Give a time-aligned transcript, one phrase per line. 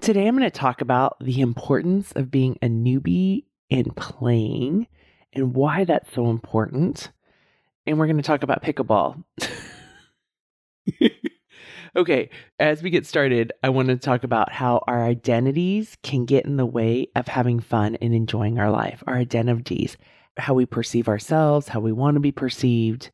[0.00, 4.86] Today, I'm going to talk about the importance of being a newbie in playing
[5.32, 7.10] and why that's so important.
[7.84, 9.24] And we're going to talk about pickleball.
[11.96, 12.30] okay,
[12.60, 16.56] as we get started, I want to talk about how our identities can get in
[16.56, 19.02] the way of having fun and enjoying our life.
[19.06, 19.96] Our identities,
[20.36, 23.10] how we perceive ourselves, how we want to be perceived,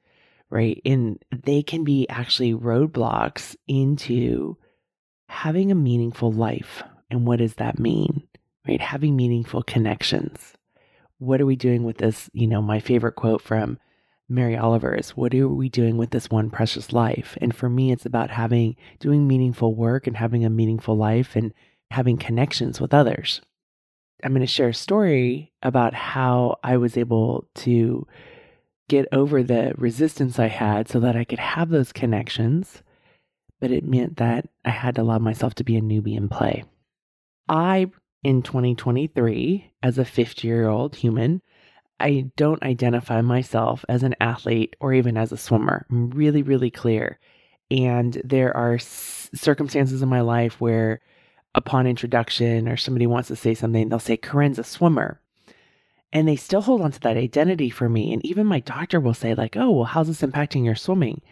[0.51, 0.80] right?
[0.84, 4.59] And they can be actually roadblocks into
[5.28, 6.83] having a meaningful life.
[7.10, 8.27] And what does that mean,
[8.67, 8.80] right?
[8.80, 10.55] Having meaningful connections.
[11.19, 12.28] What are we doing with this?
[12.33, 13.78] You know, my favorite quote from
[14.28, 17.36] Mary Oliver is, What are we doing with this one precious life?
[17.41, 21.53] And for me, it's about having, doing meaningful work and having a meaningful life and
[21.91, 23.41] having connections with others.
[24.22, 28.06] I'm going to share a story about how I was able to
[28.88, 32.83] get over the resistance I had so that I could have those connections,
[33.65, 36.65] but it meant that I had to allow myself to be a newbie in play.
[37.48, 37.87] I,
[38.23, 41.41] in 2023, as a 50 year old human,
[41.98, 45.87] I don't identify myself as an athlete or even as a swimmer.
[45.91, 47.19] I'm really, really clear.
[47.71, 51.01] And there are s- circumstances in my life where,
[51.55, 55.23] upon introduction, or somebody wants to say something, they'll say, Corinne's a swimmer
[56.12, 58.12] and they still hold on to that identity for me.
[58.12, 61.23] And even my doctor will say, like, oh, well, how's this impacting your swimming?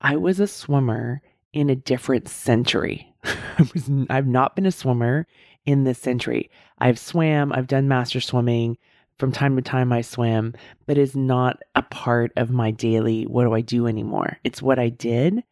[0.00, 1.20] I was a swimmer
[1.54, 3.14] in a different century.
[3.24, 5.26] I was, I've not been a swimmer
[5.64, 6.50] in this century.
[6.78, 8.76] I've swam, I've done master swimming.
[9.18, 10.54] From time to time, I swim,
[10.86, 14.38] but it's not a part of my daily what do I do anymore.
[14.42, 15.44] It's what I did.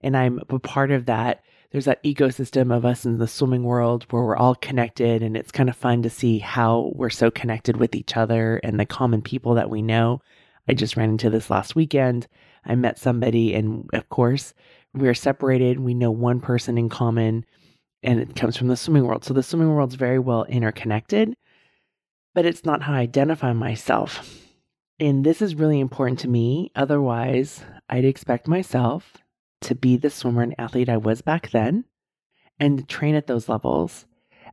[0.00, 4.04] And I'm a part of that there's that ecosystem of us in the swimming world
[4.10, 7.76] where we're all connected and it's kind of fun to see how we're so connected
[7.76, 10.20] with each other and the common people that we know.
[10.68, 12.26] I just ran into this last weekend.
[12.64, 14.52] I met somebody and of course
[14.94, 15.80] we're separated.
[15.80, 17.44] We know one person in common
[18.02, 19.24] and it comes from the swimming world.
[19.24, 21.34] So the swimming world's very well interconnected,
[22.34, 24.36] but it's not how I identify myself.
[24.98, 26.70] And this is really important to me.
[26.74, 29.18] Otherwise, I'd expect myself
[29.62, 31.84] to be the swimmer and athlete I was back then
[32.58, 34.06] and train at those levels,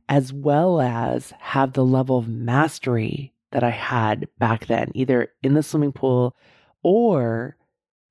[0.08, 5.54] as well as have the level of mastery that I had back then, either in
[5.54, 6.34] the swimming pool
[6.82, 7.56] or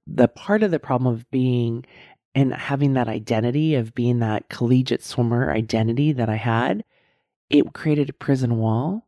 [0.08, 1.86] the part of the problem of being
[2.38, 6.84] and having that identity of being that collegiate swimmer identity that I had,
[7.50, 9.08] it created a prison wall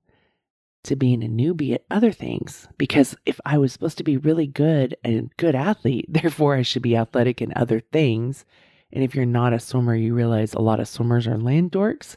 [0.86, 4.48] to being a newbie at other things because if I was supposed to be really
[4.48, 8.46] good and good athlete, therefore I should be athletic in other things.
[8.92, 12.16] And if you're not a swimmer, you realize a lot of swimmers are land dorks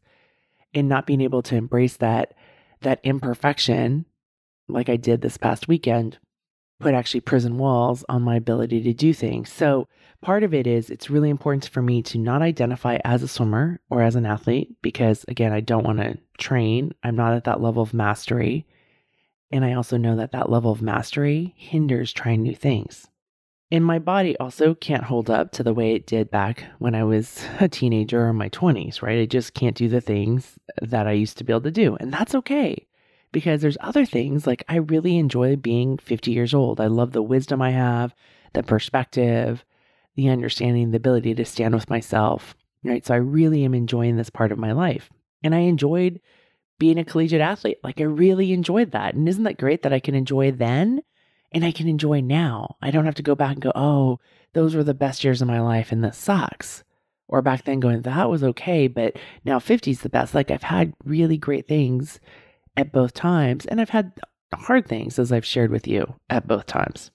[0.72, 2.33] and not being able to embrace that
[2.81, 4.06] that imperfection
[4.67, 6.17] like I did this past weekend
[6.81, 9.53] put actually prison walls on my ability to do things.
[9.53, 9.89] So
[10.22, 13.81] part of it is it's really important for me to not identify as a swimmer
[13.91, 16.94] or as an athlete because again, I don't want to train.
[17.03, 18.66] I'm not at that level of mastery.
[19.50, 23.09] And I also know that that level of mastery hinders trying new things.
[23.71, 27.04] And my body also can't hold up to the way it did back when I
[27.04, 29.21] was a teenager or my 20s, right?
[29.21, 31.97] I just can't do the things that I used to be able to do.
[31.97, 32.87] And that's okay
[33.33, 36.81] because there's other things like I really enjoy being 50 years old.
[36.81, 38.15] I love the wisdom I have,
[38.53, 39.65] the perspective,
[40.15, 43.05] the understanding, the ability to stand with myself, right?
[43.05, 45.11] So I really am enjoying this part of my life.
[45.43, 46.21] And I enjoyed
[46.78, 47.78] being a collegiate athlete.
[47.83, 49.15] Like I really enjoyed that.
[49.15, 51.03] And isn't that great that I can enjoy then
[51.53, 52.77] and I can enjoy now?
[52.83, 54.19] I don't have to go back and go, oh,
[54.53, 56.84] those were the best years of my life and this sucks.
[57.28, 60.34] Or back then going, that was okay, but now 50 is the best.
[60.34, 62.21] Like I've had really great things
[62.77, 64.13] at both times, and I've had
[64.53, 67.11] hard things, as I've shared with you, at both times.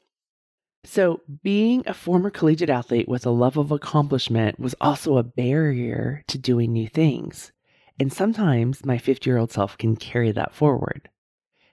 [0.83, 6.23] So, being a former collegiate athlete with a love of accomplishment was also a barrier
[6.27, 7.51] to doing new things.
[7.99, 11.09] And sometimes my 50 year old self can carry that forward.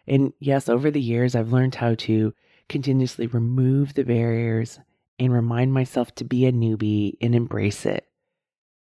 [0.07, 2.35] And yes, over the years, I've learned how to
[2.69, 4.81] continuously remove the barriers
[5.19, 8.07] and remind myself to be a newbie and embrace it.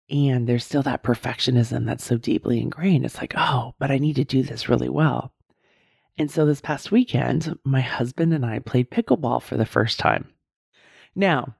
[0.09, 3.05] And there's still that perfectionism that's so deeply ingrained.
[3.05, 5.33] It's like, oh, but I need to do this really well.
[6.19, 10.27] And so this past weekend, my husband and I played pickleball for the first time.
[11.15, 11.55] Now,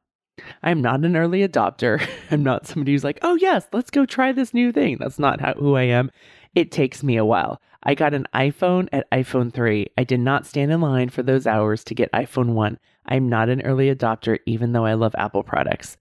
[0.62, 2.06] I'm not an early adopter.
[2.32, 4.98] I'm not somebody who's like, oh, yes, let's go try this new thing.
[5.00, 6.12] That's not how, who I am.
[6.56, 7.62] It takes me a while.
[7.84, 9.88] I got an iPhone at iPhone 3.
[9.98, 12.78] I did not stand in line for those hours to get iPhone 1.
[13.06, 15.96] I'm not an early adopter, even though I love Apple products.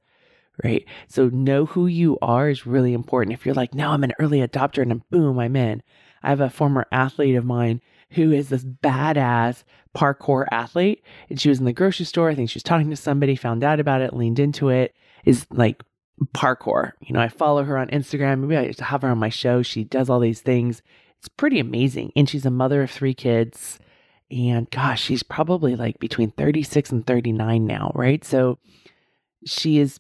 [0.65, 0.85] Right.
[1.07, 3.35] So, know who you are is really important.
[3.35, 5.85] If you're like, no, I'm an early adopter and boom, I'm in.
[6.21, 9.65] I have a former athlete of mine who is this badass
[9.97, 11.03] parkour athlete.
[11.29, 12.31] And she was in the grocery store.
[12.31, 14.95] I think she was talking to somebody, found out about it, leaned into it,
[15.25, 15.83] is like
[16.35, 16.93] parkour.
[17.01, 18.41] You know, I follow her on Instagram.
[18.41, 19.63] Maybe I just have her on my show.
[19.63, 20.83] She does all these things.
[21.19, 22.13] It's pretty amazing.
[22.17, 23.79] And she's a mother of three kids.
[24.31, 28.25] And gosh, she's probably like between 36 and 39 now, right?
[28.25, 28.59] So
[29.47, 29.99] she has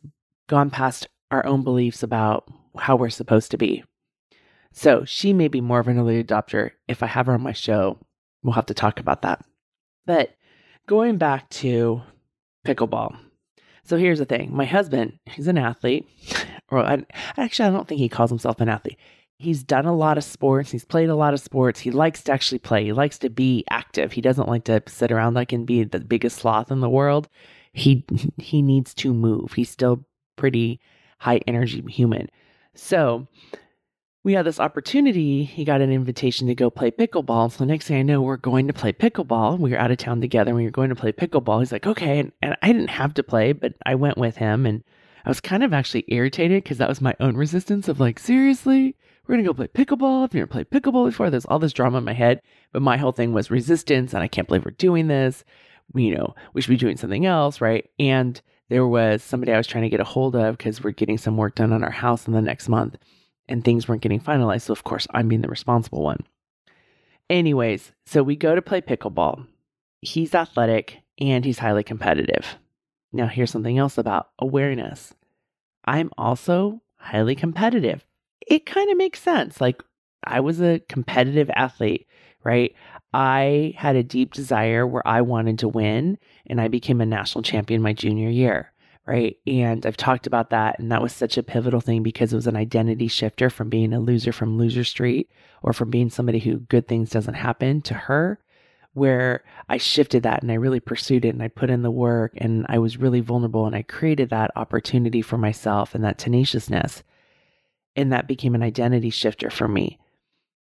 [0.48, 3.84] gone past our own beliefs about how we're supposed to be.
[4.78, 6.70] So she may be more of an early adopter.
[6.86, 7.98] If I have her on my show,
[8.44, 9.44] we'll have to talk about that.
[10.06, 10.36] But
[10.86, 12.00] going back to
[12.64, 13.16] pickleball.
[13.82, 16.06] So here's the thing my husband, he's an athlete,
[16.70, 17.04] or
[17.36, 18.98] actually, I don't think he calls himself an athlete.
[19.38, 20.70] He's done a lot of sports.
[20.70, 21.80] He's played a lot of sports.
[21.80, 22.84] He likes to actually play.
[22.84, 24.12] He likes to be active.
[24.12, 27.28] He doesn't like to sit around like and be the biggest sloth in the world.
[27.72, 28.04] He
[28.38, 29.54] he needs to move.
[29.54, 30.04] He's still
[30.36, 30.78] pretty
[31.18, 32.28] high energy human.
[32.76, 33.26] So
[34.28, 35.44] we had this opportunity.
[35.44, 37.50] He got an invitation to go play pickleball.
[37.50, 39.58] So the next thing I know, we're going to play pickleball.
[39.58, 40.50] We were out of town together.
[40.50, 41.60] And we were going to play pickleball.
[41.60, 42.18] He's like, okay.
[42.18, 44.66] And, and I didn't have to play, but I went with him.
[44.66, 44.84] And
[45.24, 48.96] I was kind of actually irritated because that was my own resistance of like, seriously,
[49.26, 50.24] we're going to go play pickleball.
[50.24, 51.30] I've never played pickleball before.
[51.30, 52.42] There's all this drama in my head.
[52.70, 54.12] But my whole thing was resistance.
[54.12, 55.42] And I can't believe we're doing this.
[55.94, 57.62] You know, we should be doing something else.
[57.62, 57.88] Right.
[57.98, 58.38] And
[58.68, 61.38] there was somebody I was trying to get a hold of because we're getting some
[61.38, 62.98] work done on our house in the next month
[63.48, 64.62] and things weren't getting finalized.
[64.62, 66.24] So, of course, I'm being the responsible one.
[67.30, 69.46] Anyways, so we go to play pickleball.
[70.00, 72.56] He's athletic and he's highly competitive.
[73.12, 75.14] Now, here's something else about awareness
[75.84, 78.06] I'm also highly competitive.
[78.46, 79.60] It kind of makes sense.
[79.60, 79.82] Like,
[80.24, 82.06] I was a competitive athlete,
[82.44, 82.74] right?
[83.14, 87.42] I had a deep desire where I wanted to win, and I became a national
[87.42, 88.72] champion my junior year
[89.08, 89.38] right?
[89.46, 90.78] And I've talked about that.
[90.78, 93.94] And that was such a pivotal thing because it was an identity shifter from being
[93.94, 95.30] a loser from Loser Street
[95.62, 98.38] or from being somebody who good things doesn't happen to her,
[98.92, 102.32] where I shifted that and I really pursued it and I put in the work
[102.36, 107.02] and I was really vulnerable and I created that opportunity for myself and that tenaciousness.
[107.96, 109.98] And that became an identity shifter for me.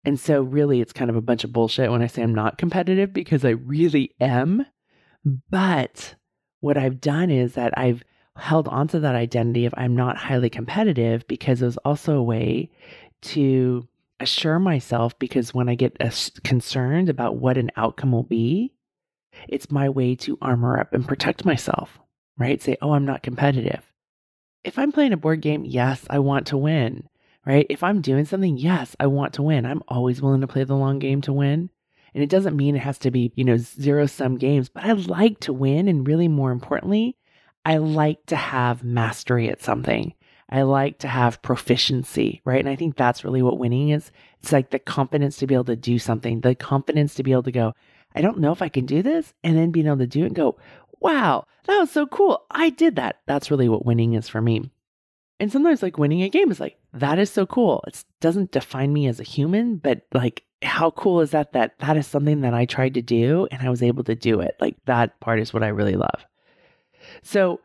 [0.04, 2.58] And so, really, it's kind of a bunch of bullshit when I say I'm not
[2.58, 4.66] competitive because I really am.
[5.50, 6.16] But
[6.60, 8.02] what I've done is that I've
[8.36, 12.70] held onto that identity of I'm not highly competitive because it was also a way
[13.22, 13.86] to
[14.20, 15.98] assure myself because when I get
[16.44, 18.72] concerned about what an outcome will be,
[19.48, 21.98] it's my way to armor up and protect myself,
[22.38, 22.62] right?
[22.62, 23.82] Say, oh, I'm not competitive.
[24.64, 27.08] If I'm playing a board game, yes, I want to win,
[27.44, 27.66] right?
[27.68, 29.66] If I'm doing something, yes, I want to win.
[29.66, 31.70] I'm always willing to play the long game to win.
[32.14, 34.92] And it doesn't mean it has to be, you know, zero sum games, but I
[34.92, 35.88] like to win.
[35.88, 37.16] And really, more importantly,
[37.64, 40.14] I like to have mastery at something.
[40.48, 42.60] I like to have proficiency, right?
[42.60, 44.10] And I think that's really what winning is.
[44.40, 47.44] It's like the confidence to be able to do something, the confidence to be able
[47.44, 47.72] to go,
[48.14, 49.32] I don't know if I can do this.
[49.42, 50.58] And then being able to do it and go,
[51.00, 52.44] wow, that was so cool.
[52.50, 53.20] I did that.
[53.26, 54.70] That's really what winning is for me.
[55.40, 57.82] And sometimes, like winning a game is like, that is so cool.
[57.86, 61.52] It doesn't define me as a human, but like, how cool is that?
[61.52, 64.40] That that is something that I tried to do and I was able to do
[64.40, 64.56] it.
[64.60, 66.26] Like, that part is what I really love.
[67.22, 67.60] So,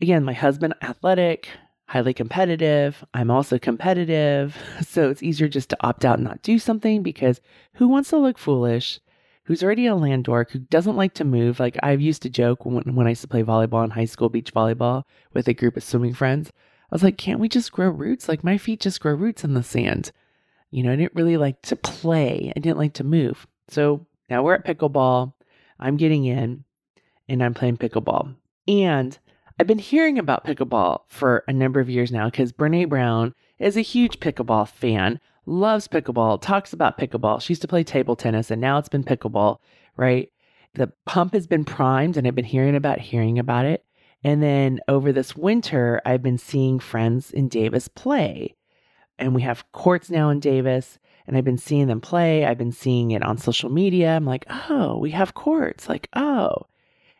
[0.00, 1.48] again, my husband, athletic,
[1.86, 3.04] highly competitive.
[3.14, 4.56] I'm also competitive.
[4.86, 7.40] So it's easier just to opt out and not do something because
[7.74, 9.00] who wants to look foolish?
[9.44, 11.60] Who's already a land dork, who doesn't like to move.
[11.60, 14.28] Like I've used to joke when, when I used to play volleyball in high school,
[14.28, 16.50] beach volleyball with a group of swimming friends.
[16.90, 18.28] I was like, can't we just grow roots?
[18.28, 20.12] Like my feet just grow roots in the sand.
[20.70, 22.52] You know, I didn't really like to play.
[22.56, 23.46] I didn't like to move.
[23.68, 25.34] So now we're at pickleball.
[25.78, 26.64] I'm getting in
[27.28, 28.34] and I'm playing pickleball.
[28.66, 29.18] And
[29.58, 33.76] I've been hearing about pickleball for a number of years now because Brene Brown is
[33.76, 37.40] a huge pickleball fan, loves pickleball, talks about pickleball.
[37.40, 39.58] She used to play table tennis and now it's been pickleball,
[39.96, 40.30] right?
[40.74, 43.84] The pump has been primed and I've been hearing about hearing about it.
[44.24, 48.56] And then over this winter, I've been seeing friends in Davis play.
[49.18, 52.44] And we have courts now in Davis, and I've been seeing them play.
[52.44, 54.16] I've been seeing it on social media.
[54.16, 55.88] I'm like, oh, we have courts.
[55.88, 56.66] Like, oh.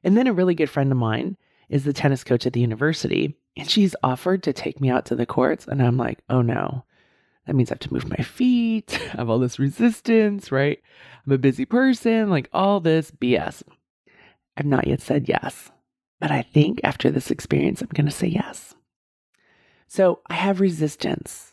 [0.05, 1.37] And then a really good friend of mine
[1.69, 5.17] is the tennis coach at the university, and she's offered to take me out to
[5.17, 5.67] the courts.
[5.67, 6.85] And I'm like, oh no,
[7.47, 10.79] that means I have to move my feet, I have all this resistance, right?
[11.27, 13.63] I'm a busy person, like all this BS.
[14.57, 15.71] I've not yet said yes.
[16.21, 18.75] But I think after this experience, I'm going to say yes.
[19.89, 21.53] So I have resistance.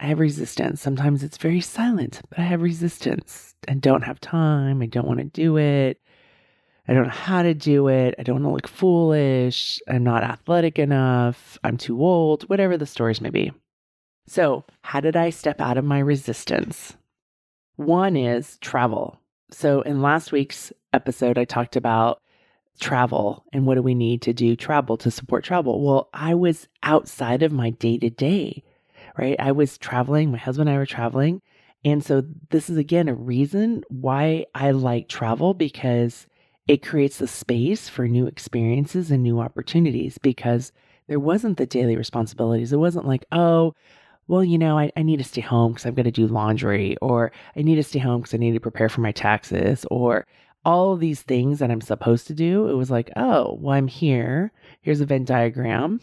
[0.00, 0.80] I have resistance.
[0.80, 3.54] Sometimes it's very silent, but I have resistance.
[3.68, 4.82] I don't have time.
[4.82, 6.00] I don't want to do it.
[6.86, 8.14] I don't know how to do it.
[8.18, 9.80] I don't want to look foolish.
[9.88, 11.58] I'm not athletic enough.
[11.64, 13.52] I'm too old, whatever the stories may be.
[14.26, 16.96] So, how did I step out of my resistance?
[17.76, 19.18] One is travel.
[19.50, 22.20] So, in last week's episode, I talked about
[22.80, 25.82] travel and what do we need to do travel to support travel.
[25.82, 28.62] Well, I was outside of my day to day,
[29.16, 29.36] right?
[29.38, 31.40] I was traveling, my husband and I were traveling.
[31.84, 36.26] And so, this is again a reason why I like travel because
[36.66, 40.72] it creates the space for new experiences and new opportunities because
[41.08, 42.72] there wasn't the daily responsibilities.
[42.72, 43.74] It wasn't like, oh,
[44.26, 46.96] well, you know, I, I need to stay home because I've got to do laundry,
[47.02, 50.26] or I need to stay home because I need to prepare for my taxes, or
[50.64, 52.68] all these things that I'm supposed to do.
[52.68, 54.50] It was like, oh, well, I'm here.
[54.80, 56.00] Here's a Venn diagram.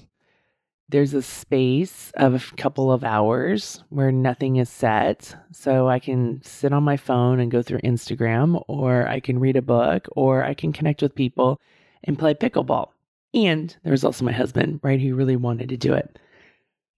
[0.91, 5.33] There's a space of a couple of hours where nothing is set.
[5.53, 9.55] So I can sit on my phone and go through Instagram, or I can read
[9.55, 11.62] a book, or I can connect with people
[12.03, 12.89] and play pickleball.
[13.33, 16.19] And there was also my husband, right, who really wanted to do it.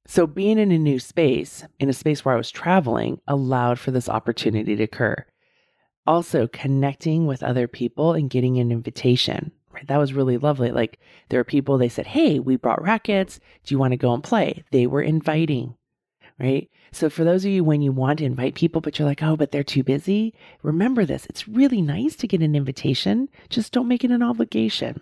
[0.08, 3.92] So, being in a new space, in a space where I was traveling, allowed for
[3.92, 5.24] this opportunity to occur.
[6.08, 9.52] Also, connecting with other people and getting an invitation.
[9.74, 9.88] Right?
[9.88, 10.72] That was really lovely.
[10.72, 11.00] Like,
[11.30, 13.40] there were people, they said, Hey, we brought rackets.
[13.64, 14.64] Do you want to go and play?
[14.72, 15.76] They were inviting,
[16.40, 16.70] right?
[16.92, 19.36] So, for those of you when you want to invite people, but you're like, Oh,
[19.36, 21.26] but they're too busy, remember this.
[21.26, 23.30] It's really nice to get an invitation.
[23.50, 25.02] Just don't make it an obligation.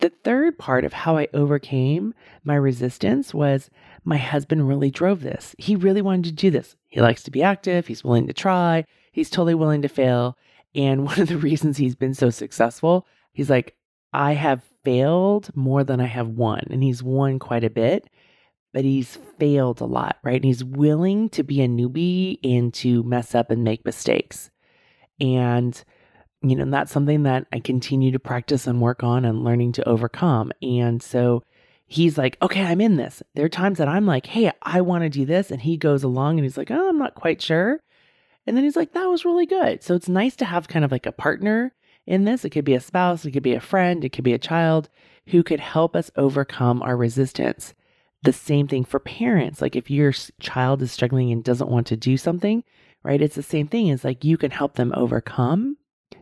[0.00, 3.70] The third part of how I overcame my resistance was
[4.04, 5.54] my husband really drove this.
[5.56, 6.76] He really wanted to do this.
[6.88, 10.36] He likes to be active, he's willing to try, he's totally willing to fail.
[10.74, 13.76] And one of the reasons he's been so successful, he's like,
[14.14, 16.62] I have failed more than I have won.
[16.70, 18.08] And he's won quite a bit,
[18.72, 20.36] but he's failed a lot, right?
[20.36, 24.50] And he's willing to be a newbie and to mess up and make mistakes.
[25.20, 25.82] And
[26.44, 29.88] you know, that's something that I continue to practice and work on and learning to
[29.88, 30.52] overcome.
[30.60, 31.42] And so
[31.86, 33.22] he's like, okay, I'm in this.
[33.34, 35.50] There are times that I'm like, hey, I want to do this.
[35.50, 37.80] And he goes along and he's like, oh, I'm not quite sure.
[38.46, 39.82] And then he's like, that was really good.
[39.82, 41.72] So it's nice to have kind of like a partner
[42.06, 42.44] in this.
[42.44, 44.88] It could be a spouse, it could be a friend, it could be a child
[45.28, 47.74] who could help us overcome our resistance.
[48.22, 49.60] The same thing for parents.
[49.60, 52.64] Like if your child is struggling and doesn't want to do something,
[53.02, 53.20] right?
[53.20, 53.88] It's the same thing.
[53.88, 55.76] It's like you can help them overcome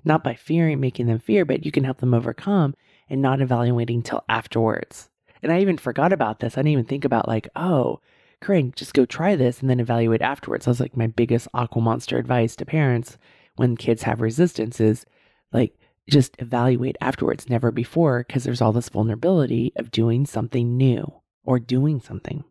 [0.05, 2.75] not by fearing, making them fear, but you can help them overcome
[3.09, 5.11] and not evaluating till afterwards.
[5.43, 6.57] And I even forgot about this.
[6.57, 8.01] I didn't even think about like, oh,
[8.41, 10.65] Corinne, just go try this and then evaluate afterwards.
[10.65, 13.19] That was like my biggest aqua monster advice to parents
[13.57, 15.07] when kids have resistance is
[15.53, 15.79] like
[16.09, 21.13] just evaluate afterwards, never before, because there's all this vulnerability of doing something new
[21.45, 22.45] or doing something.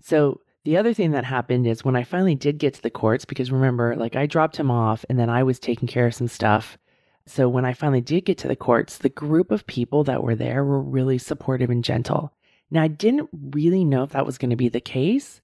[0.00, 3.24] So the other thing that happened is when I finally did get to the courts,
[3.24, 6.28] because remember, like I dropped him off and then I was taking care of some
[6.28, 6.78] stuff.
[7.26, 10.36] So when I finally did get to the courts, the group of people that were
[10.36, 12.32] there were really supportive and gentle.
[12.70, 15.40] Now, I didn't really know if that was going to be the case.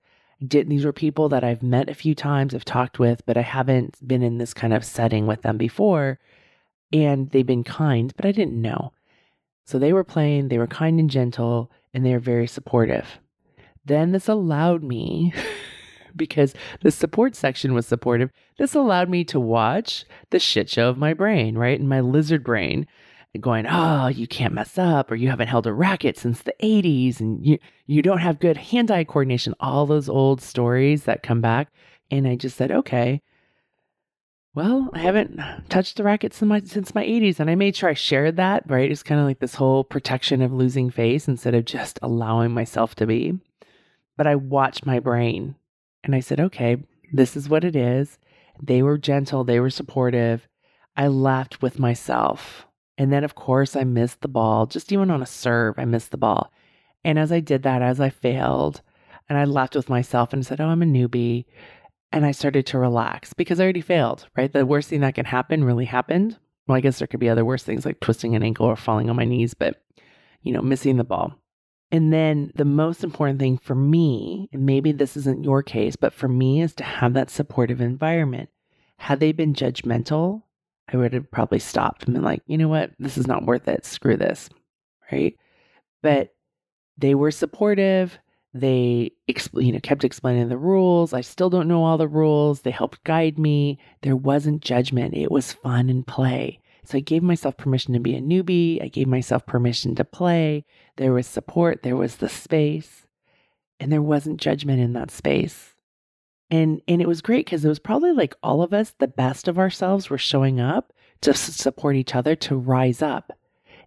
[0.47, 3.43] Did, these were people that I've met a few times, I've talked with, but I
[3.43, 6.19] haven't been in this kind of setting with them before.
[6.93, 8.93] And they've been kind, but I didn't know.
[9.65, 13.19] So they were playing, they were kind and gentle, and they were very supportive.
[13.85, 15.33] Then this allowed me,
[16.17, 20.99] because the support section was supportive, this allowed me to watch the shit show of
[20.99, 21.79] my brain, right?
[21.79, 22.87] And my lizard brain
[23.41, 27.21] going, oh, you can't mess up, or you haven't held a racket since the 80s,
[27.21, 31.41] and you, you don't have good hand eye coordination, all those old stories that come
[31.41, 31.69] back.
[32.11, 33.23] And I just said, okay,
[34.55, 37.89] well, I haven't touched the racket since my, since my 80s, and I made sure
[37.89, 38.91] I shared that, right?
[38.91, 42.95] It's kind of like this whole protection of losing face instead of just allowing myself
[42.97, 43.39] to be.
[44.19, 45.55] But I watched my brain
[46.05, 46.77] and I said, okay,
[47.13, 48.19] this is what it is.
[48.63, 50.47] They were gentle, they were supportive.
[50.95, 52.67] I laughed with myself.
[52.99, 54.67] And then, of course, I missed the ball.
[54.67, 56.53] Just even on a serve, I missed the ball.
[57.05, 58.83] And as I did that, as I failed,
[59.29, 61.47] and I laughed with myself and said, Oh, I'm a newbie.
[62.13, 64.53] And I started to relax because I already failed, right?
[64.53, 66.39] The worst thing that can happen really happened.
[66.67, 69.09] Well, I guess there could be other worse things like twisting an ankle or falling
[69.09, 69.83] on my knees, but,
[70.43, 71.35] you know, missing the ball.
[71.91, 76.13] And then the most important thing for me, and maybe this isn't your case, but
[76.13, 78.49] for me is to have that supportive environment.
[78.99, 80.43] Had they been judgmental,
[80.93, 83.67] I would have probably stopped and been like, you know what, this is not worth
[83.69, 83.85] it.
[83.85, 84.51] Screw this.
[85.11, 85.37] Right.
[86.03, 86.35] But
[86.99, 88.19] they were supportive.
[88.55, 91.15] They expl- you know kept explaining the rules.
[91.15, 92.61] I still don't know all the rules.
[92.61, 93.79] They helped guide me.
[94.03, 95.15] There wasn't judgment.
[95.15, 96.61] It was fun and play.
[96.85, 98.83] So I gave myself permission to be a newbie.
[98.83, 100.65] I gave myself permission to play.
[100.97, 103.07] There was support, there was the space,
[103.79, 105.72] and there wasn't judgment in that space.
[106.53, 109.49] And and it was great because it was probably like all of us, the best
[109.49, 110.93] of ourselves were showing up
[111.23, 113.33] to support each other to rise up.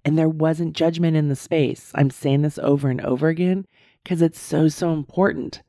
[0.04, 1.92] And there wasn't judgment in the space.
[1.94, 3.68] I'm saying this over and over again
[4.04, 5.62] because it's so, so important.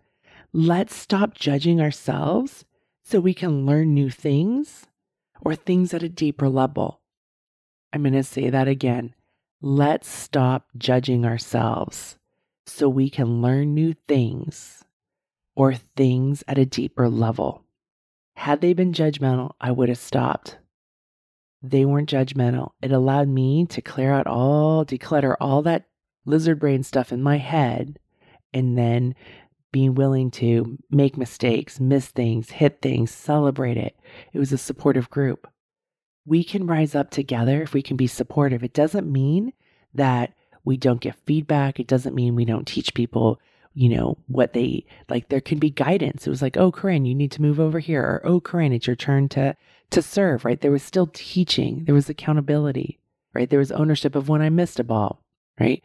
[0.55, 2.65] Let's stop judging ourselves
[3.05, 4.87] so we can learn new things
[5.43, 7.03] or things at a deeper level.
[7.93, 9.15] I'm going to say that again.
[9.61, 12.17] Let's stop judging ourselves
[12.65, 14.86] so we can learn new things
[15.57, 17.65] or things at a deeper level.
[18.37, 20.59] Had they been judgmental, I would have stopped.
[21.63, 22.73] They weren't judgmental.
[22.83, 25.87] It allowed me to clear out all, declutter all that
[26.27, 27.99] lizard brain stuff in my head,
[28.53, 29.15] and then
[29.73, 33.97] being willing to make mistakes, miss things, hit things, celebrate it.
[34.33, 35.49] It was a supportive group.
[36.25, 38.63] We can rise up together if we can be supportive.
[38.63, 39.53] It doesn't mean
[39.95, 40.35] that
[40.65, 41.81] we don't get feedback.
[41.81, 43.41] It doesn't mean we don't teach people,
[43.77, 45.29] you know, what they like.
[45.29, 46.27] There can be guidance.
[46.27, 48.87] It was like, oh, Corinne, you need to move over here, or oh, Corinne, it's
[48.87, 49.55] your turn to
[49.91, 50.45] to serve.
[50.45, 50.61] Right?
[50.61, 51.85] There was still teaching.
[51.85, 52.99] There was accountability.
[53.35, 53.51] Right?
[53.51, 55.23] There was ownership of when I missed a ball.
[55.61, 55.83] Right?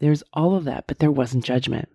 [0.00, 1.88] There's all of that, but there wasn't judgment.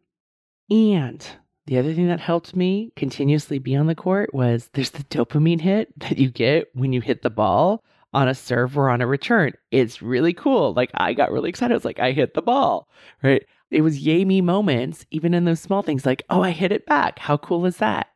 [0.70, 1.26] And
[1.66, 5.62] the other thing that helped me continuously be on the court was there's the dopamine
[5.62, 9.08] hit that you get when you hit the ball on a serve or on a
[9.08, 9.54] return.
[9.72, 10.74] It's really cool.
[10.74, 11.74] Like I got really excited.
[11.74, 12.88] I was like, I hit the ball,
[13.24, 13.44] right?
[13.72, 16.86] It was yay me moments, even in those small things like, oh, I hit it
[16.86, 17.20] back.
[17.20, 18.08] How cool is that?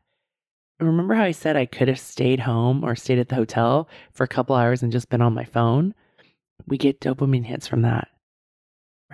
[0.80, 4.24] Remember how I said I could have stayed home or stayed at the hotel for
[4.24, 5.94] a couple hours and just been on my phone?
[6.66, 8.08] We get dopamine hits from that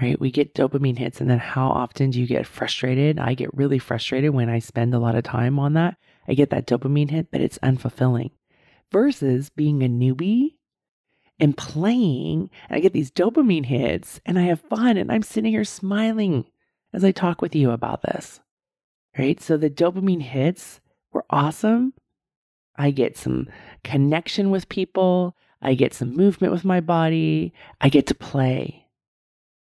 [0.00, 0.18] right?
[0.20, 1.20] We get dopamine hits.
[1.20, 3.18] And then how often do you get frustrated?
[3.18, 5.96] I get really frustrated when I spend a lot of time on that.
[6.28, 8.30] I get that dopamine hit, but it's unfulfilling
[8.92, 10.56] versus being a newbie
[11.40, 12.50] and playing.
[12.68, 16.44] And I get these dopamine hits and I have fun and I'm sitting here smiling
[16.92, 18.40] as I talk with you about this,
[19.18, 19.40] right?
[19.40, 20.80] So the dopamine hits
[21.12, 21.94] were awesome.
[22.76, 23.48] I get some
[23.84, 25.36] connection with people.
[25.62, 27.52] I get some movement with my body.
[27.80, 28.80] I get to play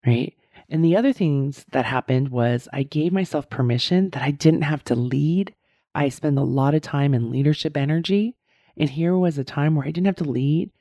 [0.07, 0.33] right?
[0.69, 4.83] And the other things that happened was I gave myself permission that I didn't have
[4.85, 5.53] to lead.
[5.93, 8.35] I spend a lot of time in leadership energy.
[8.75, 10.71] And here was a time where I didn't have to lead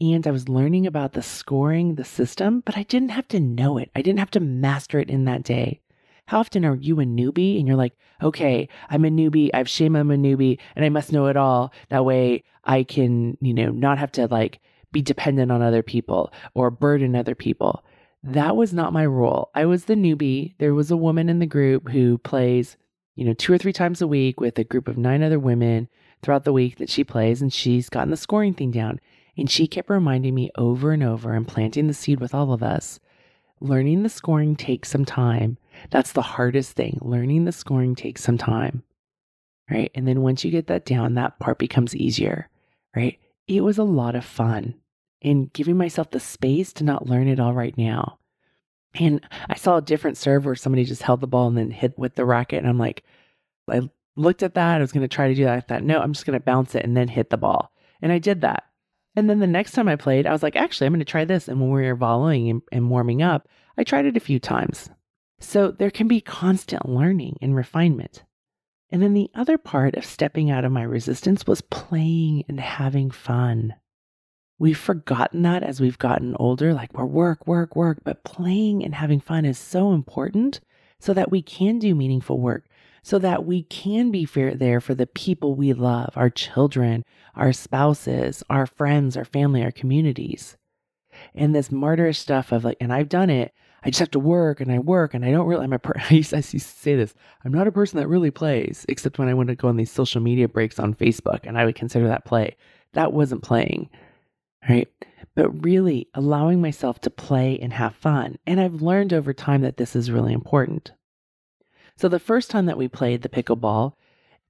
[0.00, 3.78] and I was learning about the scoring, the system, but I didn't have to know
[3.78, 3.90] it.
[3.94, 5.80] I didn't have to master it in that day.
[6.26, 9.50] How often are you a newbie and you're like, okay, I'm a newbie.
[9.52, 11.72] I've shame I'm a newbie and I must know it all.
[11.90, 16.32] That way I can, you know, not have to like be dependent on other people
[16.54, 17.84] or burden other people.
[18.22, 19.50] That was not my role.
[19.54, 20.54] I was the newbie.
[20.58, 22.78] There was a woman in the group who plays,
[23.16, 25.88] you know, two or three times a week with a group of nine other women
[26.22, 28.98] throughout the week that she plays, and she's gotten the scoring thing down.
[29.36, 32.62] And she kept reminding me over and over and planting the seed with all of
[32.62, 33.00] us.
[33.60, 35.58] Learning the scoring takes some time.
[35.90, 36.98] That's the hardest thing.
[37.00, 38.82] Learning the scoring takes some time.
[39.70, 39.90] Right.
[39.94, 42.48] And then once you get that down, that part becomes easier.
[42.94, 43.18] Right.
[43.48, 44.74] It was a lot of fun
[45.22, 48.18] and giving myself the space to not learn it all right now.
[48.94, 51.98] And I saw a different serve where somebody just held the ball and then hit
[51.98, 52.58] with the racket.
[52.58, 53.02] And I'm like,
[53.68, 54.76] I looked at that.
[54.76, 55.56] I was going to try to do that.
[55.56, 57.72] I thought, no, I'm just going to bounce it and then hit the ball.
[58.00, 58.64] And I did that.
[59.16, 61.24] And then the next time I played, I was like, actually, I'm going to try
[61.24, 61.48] this.
[61.48, 63.48] And when we were volleying and, and warming up,
[63.78, 64.90] I tried it a few times.
[65.40, 68.24] So there can be constant learning and refinement.
[68.90, 73.10] And then the other part of stepping out of my resistance was playing and having
[73.10, 73.74] fun.
[74.58, 78.94] We've forgotten that as we've gotten older, like we're work, work, work, but playing and
[78.94, 80.60] having fun is so important
[81.00, 82.64] so that we can do meaningful work,
[83.04, 87.04] so that we can be there for the people we love, our children,
[87.36, 90.56] our spouses, our friends, our family, our communities.
[91.34, 93.52] And this martyrish stuff of like, and I've done it.
[93.84, 96.00] I just have to work and I work and I don't really, I'm a per-
[96.10, 97.14] I used, to say this,
[97.44, 99.92] I'm not a person that really plays, except when I went to go on these
[99.92, 102.56] social media breaks on Facebook and I would consider that play.
[102.94, 103.90] That wasn't playing
[104.68, 104.88] right?
[105.34, 108.38] But really allowing myself to play and have fun.
[108.46, 110.92] And I've learned over time that this is really important.
[111.96, 113.94] So the first time that we played the pickleball,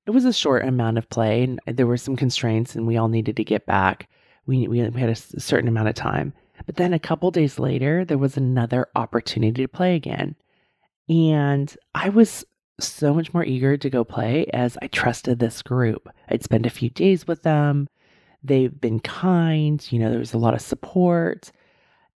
[0.06, 3.08] it was a short amount of play and there were some constraints and we all
[3.08, 4.08] needed to get back.
[4.46, 6.32] We, we had a certain amount of time.
[6.66, 10.36] But then a couple days later, there was another opportunity to play again.
[11.08, 12.44] And I was
[12.80, 16.08] so much more eager to go play as I trusted this group.
[16.28, 17.88] I'd spend a few days with them.
[18.42, 21.50] They've been kind, you know, there was a lot of support.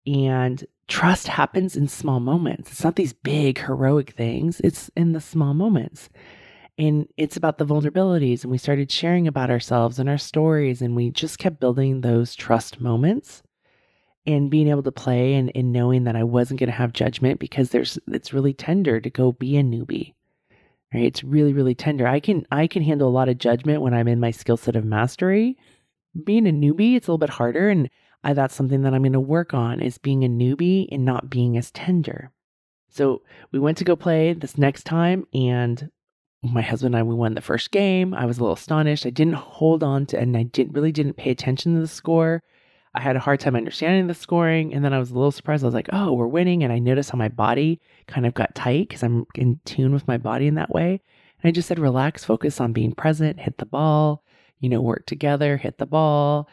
[0.09, 2.73] And trust happens in small moments.
[2.73, 6.09] It's not these big heroic things, it's in the small moments.
[6.79, 8.43] And it's about the vulnerabilities.
[8.45, 10.83] And we started sharing about ourselves and our stories.
[10.83, 13.43] And we just kept building those trust moments.
[14.27, 17.41] and being able to play and, and knowing that I wasn't going to have judgment
[17.41, 20.15] because there's it's really tender to go be a newbie.
[20.93, 21.05] Right?
[21.05, 22.07] It's really, really tender.
[22.07, 24.77] I can I can handle a lot of judgment when I'm in my skill set
[24.77, 25.57] of mastery.
[26.25, 27.69] Being a newbie, it's a little bit harder.
[27.71, 27.91] And
[28.25, 31.31] I, that's something that I'm going to work on is being a newbie and not
[31.31, 32.33] being as tender.
[32.89, 35.91] So we went to go play this next time and
[36.43, 38.15] my husband and I we won the first game.
[38.15, 39.07] I was a little astonished.
[39.07, 42.43] I didn't hold on to and I didn't really didn't pay attention to the score.
[42.95, 45.63] I had a hard time understanding the scoring and then I was a little surprised.
[45.63, 48.55] I was like, "Oh, we're winning." And I noticed how my body kind of got
[48.55, 51.01] tight cuz I'm in tune with my body in that way.
[51.43, 54.25] And I just said, "Relax, focus on being present, hit the ball,
[54.61, 56.49] you know, work together, hit the ball."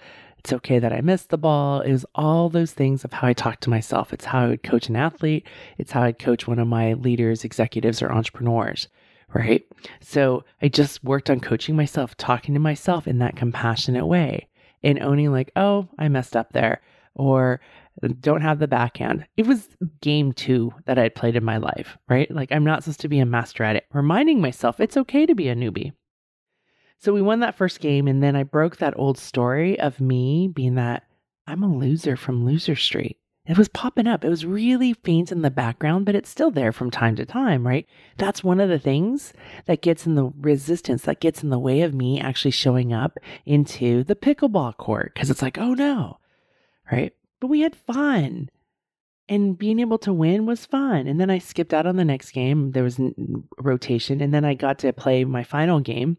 [0.45, 1.81] It's okay that I missed the ball.
[1.81, 4.13] It was all those things of how I talk to myself.
[4.13, 5.43] It's how I would coach an athlete.
[5.79, 8.87] It's how I'd coach one of my leaders, executives, or entrepreneurs
[9.33, 9.65] right?
[10.01, 14.47] So I just worked on coaching myself, talking to myself in that compassionate way
[14.83, 16.79] and owning, like, oh, I messed up there,
[17.15, 17.59] or
[18.19, 19.25] don't have the backhand.
[19.35, 19.67] It was
[20.01, 22.29] game two that I'd played in my life, right?
[22.29, 25.33] Like, I'm not supposed to be a master at it, reminding myself it's okay to
[25.33, 25.91] be a newbie.
[26.99, 30.47] So we won that first game, and then I broke that old story of me
[30.47, 31.03] being that
[31.47, 33.17] I'm a loser from Loser Street.
[33.45, 34.25] It was popping up.
[34.25, 37.65] It was really faint in the background, but it's still there from time to time,
[37.65, 37.85] right?
[38.17, 39.33] That's one of the things
[39.65, 43.19] that gets in the resistance, that gets in the way of me actually showing up
[43.45, 46.17] into the pickleball court because it's like, oh no,
[46.91, 47.13] right?
[47.39, 48.49] But we had fun
[49.29, 51.05] and being able to win was fun.
[51.07, 52.71] And then I skipped out on the next game.
[52.71, 52.99] There was
[53.59, 56.17] rotation, and then I got to play my final game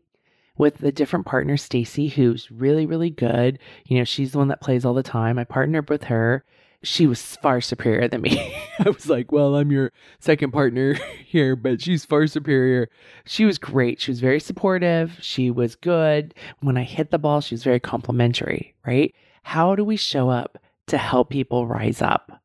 [0.58, 3.58] with a different partner, Stacy, who's really, really good.
[3.86, 5.38] You know, she's the one that plays all the time.
[5.38, 6.44] I partnered with her
[6.86, 8.54] she was far superior than me.
[8.78, 12.88] I was like, well, I'm your second partner here, but she's far superior.
[13.24, 14.00] She was great.
[14.00, 15.18] She was very supportive.
[15.20, 16.34] She was good.
[16.60, 19.14] When I hit the ball, she was very complimentary, right?
[19.42, 22.40] How do we show up to help people rise up?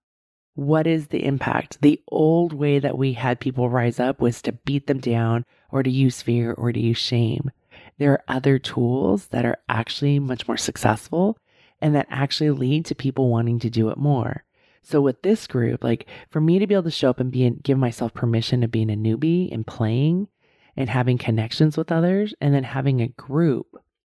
[0.56, 1.82] What is the impact?
[1.82, 5.82] The old way that we had people rise up was to beat them down or
[5.82, 7.52] to use fear or to use shame.
[7.98, 11.38] There are other tools that are actually much more successful
[11.82, 14.44] and that actually lead to people wanting to do it more.
[14.84, 17.46] So with this group, like for me to be able to show up and be
[17.46, 20.28] and give myself permission to being a newbie and playing
[20.76, 23.68] and having connections with others and then having a group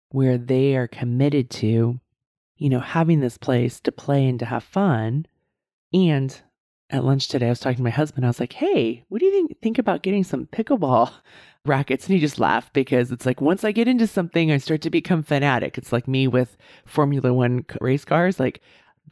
[0.09, 1.99] where they are committed to,
[2.57, 5.25] you know, having this place to play and to have fun.
[5.91, 6.41] And
[6.93, 8.23] at lunch today, I was talking to my husband.
[8.23, 11.11] I was like, "Hey, what do you think think about getting some pickleball
[11.65, 14.81] rackets and he just laughed because it's like once I get into something, I start
[14.81, 15.77] to become fanatic.
[15.77, 18.39] It's like me with Formula One race cars.
[18.39, 18.61] Like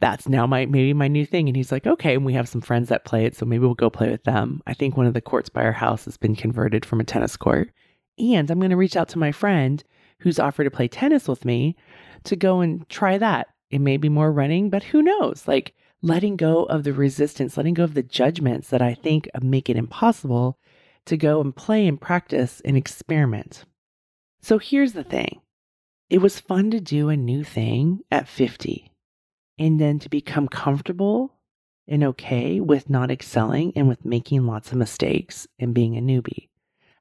[0.00, 1.48] that's now my maybe my new thing.
[1.48, 2.14] And he's like, okay.
[2.14, 4.62] And we have some friends that play it, so maybe we'll go play with them.
[4.66, 7.36] I think one of the courts by our house has been converted from a tennis
[7.36, 7.70] court.
[8.18, 9.82] And I'm going to reach out to my friend
[10.20, 11.76] who's offered to play tennis with me
[12.24, 13.48] to go and try that.
[13.70, 15.48] It may be more running, but who knows?
[15.48, 19.70] Like letting go of the resistance, letting go of the judgments that I think make
[19.70, 20.58] it impossible
[21.06, 23.64] to go and play and practice and experiment.
[24.42, 25.40] So here's the thing
[26.10, 28.90] it was fun to do a new thing at 50
[29.58, 31.38] and then to become comfortable
[31.88, 36.48] and okay with not excelling and with making lots of mistakes and being a newbie.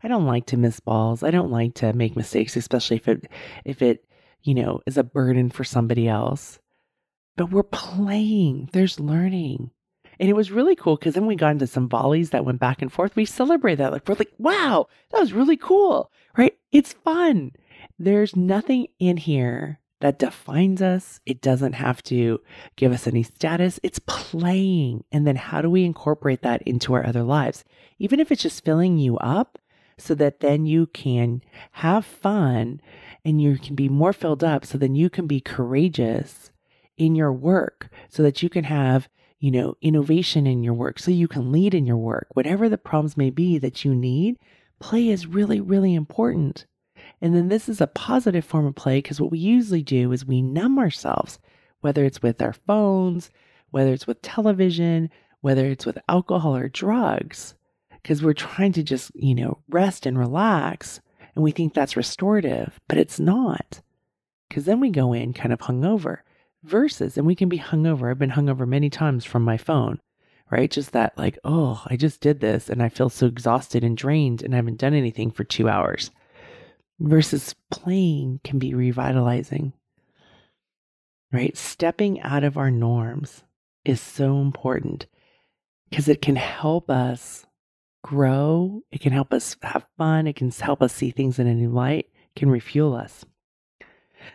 [0.03, 1.23] I don't like to miss balls.
[1.23, 3.27] I don't like to make mistakes, especially if it
[3.65, 4.05] if it,
[4.43, 6.59] you know, is a burden for somebody else.
[7.41, 8.69] But we're playing.
[8.71, 9.71] There's learning.
[10.19, 12.83] And it was really cool because then we got into some volleys that went back
[12.83, 13.15] and forth.
[13.15, 13.91] We celebrate that.
[13.91, 16.55] Like, we're like, wow, that was really cool, right?
[16.71, 17.53] It's fun.
[17.97, 21.19] There's nothing in here that defines us.
[21.25, 22.41] It doesn't have to
[22.75, 23.79] give us any status.
[23.81, 25.03] It's playing.
[25.11, 27.63] And then how do we incorporate that into our other lives?
[27.97, 29.57] Even if it's just filling you up
[29.97, 32.81] so that then you can have fun
[33.25, 36.50] and you can be more filled up so then you can be courageous
[37.01, 39.09] in your work so that you can have
[39.41, 42.27] you know, innovation in your work so you can lead in your work.
[42.33, 44.37] Whatever the problems may be that you need,
[44.79, 46.67] play is really, really important.
[47.21, 50.25] And then this is a positive form of play because what we usually do is
[50.25, 51.39] we numb ourselves,
[51.81, 53.31] whether it's with our phones,
[53.71, 55.09] whether it's with television,
[55.41, 57.55] whether it's with alcohol or drugs,
[57.93, 61.01] because we're trying to just, you know, rest and relax.
[61.33, 63.81] And we think that's restorative, but it's not.
[64.47, 66.19] Because then we go in kind of hungover
[66.63, 68.09] versus, and we can be hungover.
[68.09, 69.99] I've been hungover many times from my phone,
[70.49, 70.69] right?
[70.69, 74.43] Just that, like, oh, I just did this and I feel so exhausted and drained
[74.43, 76.11] and I haven't done anything for two hours.
[76.99, 79.73] Versus playing can be revitalizing,
[81.31, 81.57] right?
[81.57, 83.43] Stepping out of our norms
[83.83, 85.07] is so important
[85.89, 87.47] because it can help us
[88.03, 88.81] grow.
[88.91, 90.27] It can help us have fun.
[90.27, 93.25] It can help us see things in a new light, it can refuel us.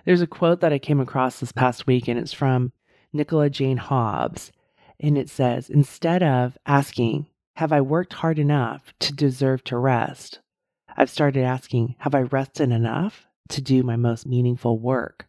[0.04, 2.72] There's a quote that I came across this past week, and it's from
[3.12, 4.52] Nicola Jane Hobbs.
[4.98, 10.40] And it says, instead of asking, Have I worked hard enough to deserve to rest?
[10.96, 15.26] I've started asking, Have I rested enough to do my most meaningful work?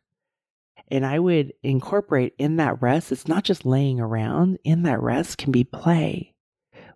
[0.89, 5.38] And I would incorporate in that rest, it's not just laying around, in that rest
[5.38, 6.34] can be play.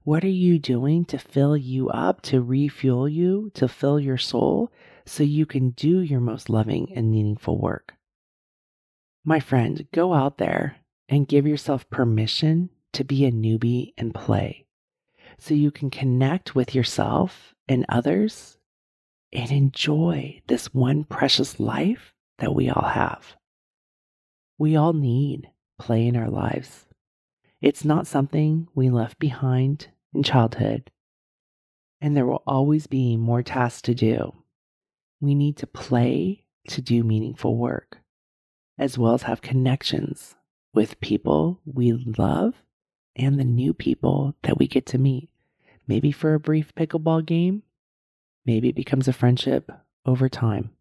[0.04, 4.71] What are you doing to fill you up, to refuel you, to fill your soul
[5.12, 7.95] so you can do your most loving and meaningful work?
[9.26, 10.78] My friend, go out there
[11.10, 14.65] and give yourself permission to be a newbie and play
[15.38, 18.58] so you can connect with yourself and others
[19.34, 23.36] and enjoy this one precious life that we all have.
[24.58, 26.86] We all need play in our lives.
[27.60, 30.89] It's not something we left behind in childhood,
[32.00, 34.40] and there will always be more tasks to do.
[35.21, 37.99] We need to play to do meaningful work,
[38.77, 40.36] as well as have connections
[40.73, 42.55] with people we love
[43.15, 45.29] and the new people that we get to meet.
[45.88, 47.63] Maybe for a brief pickleball game,
[48.45, 49.71] maybe it becomes a friendship
[50.05, 50.71] over time.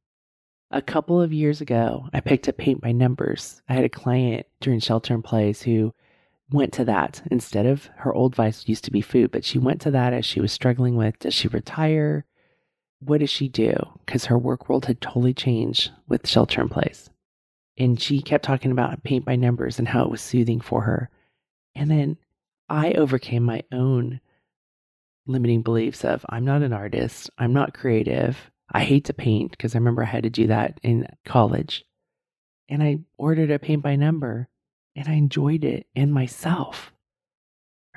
[0.71, 3.61] A couple of years ago, I picked up paint by numbers.
[3.69, 5.93] I had a client during shelter in place who
[6.53, 9.81] went to that instead of her old vice used to be food, but she went
[9.83, 12.25] to that as she was struggling with does she retire?
[13.01, 13.75] What does she do?
[14.05, 17.11] Because her work world had totally changed with shelter in place.
[17.77, 21.11] And she kept talking about paint by numbers and how it was soothing for her.
[21.75, 22.19] And then
[22.69, 24.21] I overcame my own
[25.27, 29.75] limiting beliefs of I'm not an artist, I'm not creative, I hate to paint because
[29.75, 31.85] I remember I had to do that in college.
[32.69, 34.49] And I ordered a paint by number
[34.95, 36.93] and I enjoyed it in myself.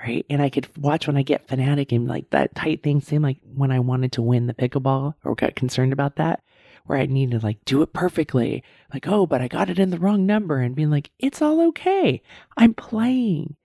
[0.06, 0.26] Right.
[0.30, 3.38] And I could watch when I get fanatic and like that tight thing seemed like
[3.56, 6.44] when I wanted to win the pickleball or got concerned about that,
[6.86, 8.64] where I needed to like do it perfectly.
[8.94, 11.62] Like, oh, but I got it in the wrong number and being like, it's all
[11.70, 12.22] okay.
[12.58, 13.56] I'm playing.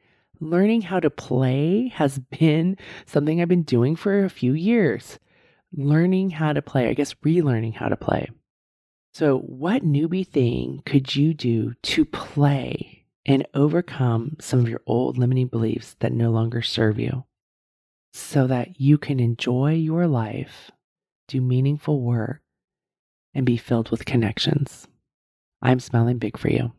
[0.41, 5.19] Learning how to play has been something I've been doing for a few years
[5.77, 8.29] learning how to play, I guess relearning how to play.
[9.13, 12.98] So, what newbie thing could you do to play
[13.29, 17.25] and overcome some of your old limiting beliefs that no longer serve you
[18.11, 20.71] so that you can enjoy your life,
[21.29, 22.41] do meaningful work,
[23.35, 24.89] and be filled with connections?
[25.61, 26.73] I'm smiling big for you.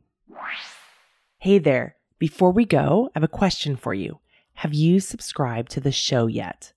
[1.37, 1.95] Hey there.
[2.17, 4.19] Before we go, I have a question for you.
[4.53, 6.73] Have you subscribed to the show yet?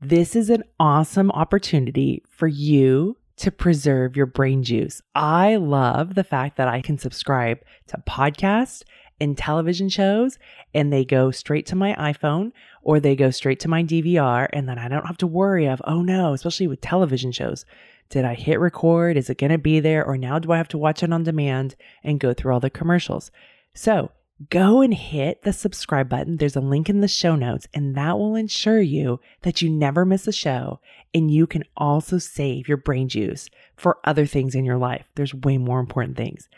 [0.00, 5.02] This is an awesome opportunity for you to preserve your brain juice.
[5.14, 8.82] I love the fact that I can subscribe to podcasts
[9.20, 10.38] and television shows
[10.74, 14.68] and they go straight to my iPhone or they go straight to my DVR and
[14.68, 17.64] then I don't have to worry of, oh no, especially with television shows.
[18.08, 19.16] Did I hit record?
[19.16, 20.04] Is it going to be there?
[20.04, 22.70] Or now do I have to watch it on demand and go through all the
[22.70, 23.30] commercials?
[23.74, 24.12] So
[24.50, 26.36] go and hit the subscribe button.
[26.36, 30.04] There's a link in the show notes, and that will ensure you that you never
[30.04, 30.80] miss a show.
[31.14, 35.06] And you can also save your brain juice for other things in your life.
[35.14, 36.48] There's way more important things.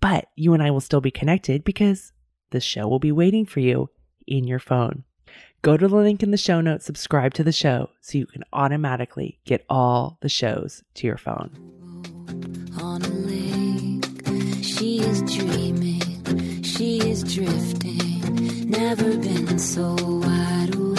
[0.00, 2.12] But you and I will still be connected because
[2.50, 3.90] the show will be waiting for you
[4.26, 5.04] in your phone.
[5.62, 8.44] Go to the link in the show notes, subscribe to the show so you can
[8.52, 11.50] automatically get all the shows to your phone.
[12.80, 16.03] On a lake, she is dreaming
[16.76, 18.68] she is drifting.
[18.68, 20.93] Never been so wide awake.